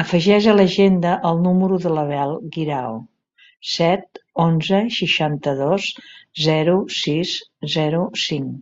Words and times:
Afegeix 0.00 0.46
a 0.52 0.52
l'agenda 0.54 1.12
el 1.28 1.38
número 1.44 1.78
de 1.84 1.92
l'Abel 1.96 2.32
Guirao: 2.56 2.96
set, 3.74 4.20
onze, 4.46 4.82
seixanta-dos, 4.98 5.88
zero, 6.50 6.76
sis, 7.04 7.38
zero, 7.78 8.04
cinc. 8.28 8.52